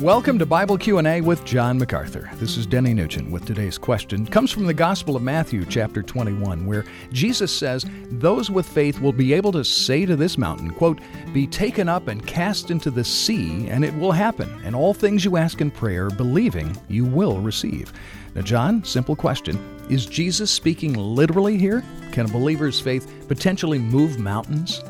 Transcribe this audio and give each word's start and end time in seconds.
Welcome 0.00 0.38
to 0.40 0.46
Bible 0.46 0.76
Q&A 0.76 1.22
with 1.22 1.42
John 1.46 1.78
MacArthur. 1.78 2.30
This 2.34 2.58
is 2.58 2.66
Denny 2.66 2.92
Nugent 2.92 3.30
with 3.30 3.46
today's 3.46 3.78
question. 3.78 4.24
It 4.24 4.30
comes 4.30 4.50
from 4.50 4.66
the 4.66 4.74
Gospel 4.74 5.16
of 5.16 5.22
Matthew 5.22 5.64
chapter 5.64 6.02
21 6.02 6.66
where 6.66 6.84
Jesus 7.12 7.50
says, 7.50 7.86
"Those 8.10 8.50
with 8.50 8.66
faith 8.66 9.00
will 9.00 9.14
be 9.14 9.32
able 9.32 9.52
to 9.52 9.64
say 9.64 10.04
to 10.04 10.14
this 10.14 10.36
mountain, 10.36 10.70
quote, 10.72 11.00
be 11.32 11.46
taken 11.46 11.88
up 11.88 12.08
and 12.08 12.26
cast 12.26 12.70
into 12.70 12.90
the 12.90 13.02
sea, 13.02 13.68
and 13.68 13.86
it 13.86 13.96
will 13.96 14.12
happen. 14.12 14.50
And 14.66 14.76
all 14.76 14.92
things 14.92 15.24
you 15.24 15.38
ask 15.38 15.62
in 15.62 15.70
prayer, 15.70 16.10
believing, 16.10 16.76
you 16.88 17.06
will 17.06 17.40
receive." 17.40 17.90
Now, 18.34 18.42
John, 18.42 18.84
simple 18.84 19.16
question. 19.16 19.58
Is 19.88 20.04
Jesus 20.04 20.50
speaking 20.50 20.92
literally 20.92 21.56
here? 21.56 21.82
Can 22.12 22.26
a 22.26 22.28
believer's 22.28 22.78
faith 22.78 23.10
potentially 23.28 23.78
move 23.78 24.18
mountains? 24.18 24.84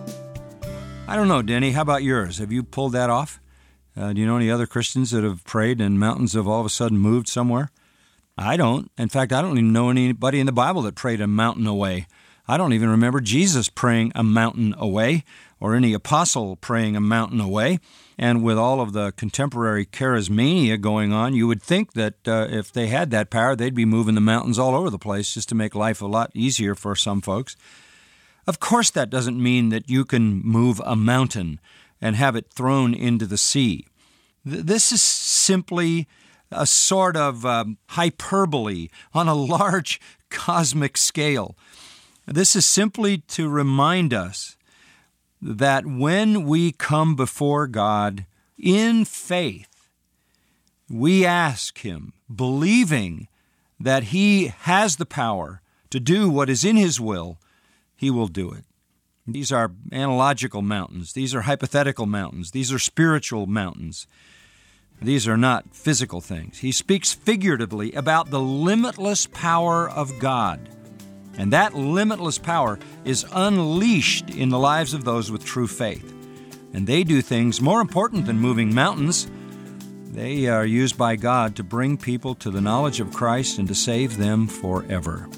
I 1.07 1.15
don't 1.15 1.29
know, 1.29 1.43
Denny. 1.43 1.71
How 1.71 1.83
about 1.83 2.03
yours? 2.03 2.39
Have 2.39 2.51
you 2.51 2.65
pulled 2.65 2.95
that 2.95 3.09
off? 3.09 3.39
Uh, 3.97 4.13
do 4.13 4.21
you 4.21 4.27
know 4.27 4.37
any 4.37 4.51
other 4.51 4.67
Christians 4.67 5.11
that 5.11 5.25
have 5.25 5.45
prayed 5.45 5.81
and 5.81 5.99
mountains 5.99 6.35
have 6.35 6.47
all 6.47 6.61
of 6.61 6.67
a 6.67 6.71
sudden 6.71 6.99
moved 6.99 7.29
somewhere? 7.29 7.71
I 8.37 8.59
don't. 8.59 8.91
In 8.99 9.09
fact, 9.09 9.33
I 9.33 9.41
don't 9.41 9.57
even 9.57 9.73
know 9.73 9.89
anybody 9.89 10.39
in 10.39 10.47
the 10.47 10.53
Bible 10.53 10.83
that 10.83 10.95
prayed 10.95 11.23
a 11.23 11.27
mountain 11.27 11.67
away. 11.67 12.07
I 12.47 12.59
don't 12.59 12.75
even 12.75 12.91
remember 12.91 13.21
Jesus 13.21 13.69
praying 13.69 14.13
a 14.15 14.23
mountain 14.23 14.75
away 14.79 15.25
or 15.59 15.75
any 15.75 15.95
apostle 15.95 16.57
praying 16.57 16.95
a 16.95 17.01
mountain 17.01 17.41
away. 17.41 17.81
And 18.19 18.45
with 18.45 18.59
all 18.59 18.81
of 18.81 18.93
the 18.93 19.13
contemporary 19.13 19.87
charismania 19.87 20.81
going 20.81 21.13
on, 21.13 21.35
you 21.35 21.47
would 21.47 21.63
think 21.63 21.95
that 21.95 22.29
uh, 22.29 22.47
if 22.51 22.71
they 22.71 22.89
had 22.89 23.11
that 23.11 23.31
power, 23.31 23.57
they'd 23.57 23.75
be 23.75 23.85
moving 23.85 24.15
the 24.15 24.21
mountains 24.21 24.59
all 24.59 24.75
over 24.75 24.91
the 24.91 24.99
place 24.99 25.33
just 25.35 25.49
to 25.49 25.55
make 25.55 25.75
life 25.75 26.03
a 26.03 26.07
lot 26.07 26.31
easier 26.35 26.75
for 26.75 26.95
some 26.95 27.21
folks. 27.21 27.57
Of 28.47 28.61
course, 28.61 28.91
that 28.91 29.11
doesn't 29.11 29.43
mean 29.43 29.71
that 29.71 29.91
you 29.91 30.05
can 30.05 30.41
move 30.43 30.81
a 30.85 30.95
mountain 30.95 31.59
and 32.01 32.17
have 32.17 32.37
it 32.37 32.53
thrown 32.53 32.95
into 32.95 33.27
the 33.27 33.39
sea. 33.39 33.87
This 34.45 34.93
is 34.93 35.03
simply 35.03 36.07
a 36.51 36.67
sort 36.67 37.17
of 37.17 37.45
um, 37.45 37.79
hyperbole 37.89 38.89
on 39.13 39.29
a 39.29 39.35
large 39.57 40.01
cosmic 40.31 40.97
scale. 40.97 41.57
This 42.27 42.57
is 42.57 42.67
simply 42.67 43.19
to 43.29 43.49
remind 43.49 44.13
us 44.13 44.57
that 45.41 45.87
when 45.87 46.45
we 46.45 46.73
come 46.73 47.15
before 47.15 47.67
God 47.67 48.27
in 48.59 49.05
faith, 49.05 49.89
we 50.89 51.25
ask 51.25 51.79
Him, 51.79 52.13
believing 52.35 53.29
that 53.79 54.05
He 54.05 54.49
has 54.61 54.97
the 54.97 55.07
power 55.07 55.61
to 55.91 56.01
do 56.01 56.29
what 56.29 56.51
is 56.51 56.65
in 56.65 56.77
His 56.77 57.01
will, 57.01 57.39
He 57.95 58.11
will 58.11 58.29
do 58.29 58.53
it. 58.53 58.65
These 59.29 59.51
are 59.51 59.73
analogical 59.91 60.63
mountains. 60.63 61.13
These 61.13 61.35
are 61.35 61.43
hypothetical 61.43 62.07
mountains. 62.07 62.53
These 62.53 62.73
are 62.73 62.79
spiritual 62.79 63.47
mountains. 63.47 64.07
These 65.03 65.27
are 65.27 65.37
not 65.37 65.75
physical 65.75 66.21
things. 66.21 66.59
He 66.59 66.73
speaks 66.73 67.13
figuratively 67.13 67.93
about 67.93 68.31
the 68.31 68.41
limitless 68.41 69.27
power 69.27 69.89
of 69.89 70.19
God. 70.19 70.69
And 71.37 71.53
that 71.53 71.75
limitless 71.75 72.39
power 72.39 72.79
is 73.05 73.27
unleashed 73.33 74.31
in 74.31 74.49
the 74.49 74.59
lives 74.59 74.95
of 74.95 75.05
those 75.05 75.31
with 75.31 75.45
true 75.45 75.67
faith. 75.67 76.15
And 76.73 76.87
they 76.87 77.05
do 77.05 77.21
things 77.21 77.61
more 77.61 77.81
important 77.81 78.27
than 78.27 78.39
moving 78.39 78.75
mountains. 78.75 79.29
They 80.13 80.47
are 80.47 80.65
used 80.65 80.97
by 80.97 81.17
God 81.17 81.57
to 81.57 81.63
bring 81.63 81.99
people 81.99 82.35
to 82.37 82.51
the 82.51 82.61
knowledge 82.61 83.01
of 83.01 83.13
Christ 83.13 83.59
and 83.59 83.69
to 83.69 83.75
save 83.75 84.17
them 84.17 84.47
forever. 84.47 85.29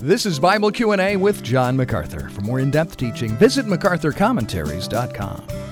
This 0.00 0.26
is 0.26 0.38
Bible 0.38 0.70
Q&A 0.70 1.16
with 1.16 1.42
John 1.42 1.76
MacArthur. 1.76 2.28
For 2.28 2.40
more 2.42 2.60
in-depth 2.60 2.96
teaching, 2.96 3.36
visit 3.36 3.66
macarthurcommentaries.com. 3.66 5.67